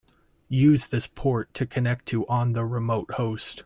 [0.49, 3.59] Use this port to connect to on the remote host.